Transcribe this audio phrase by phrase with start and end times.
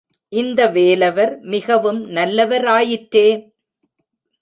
[0.33, 3.27] இந்த வேலவர் மிகவும் நல்லவர் ஆயிற்றே.